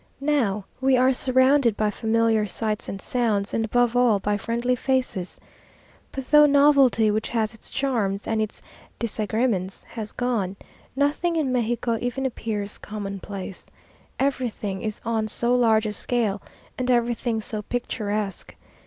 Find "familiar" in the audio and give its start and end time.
1.91-2.47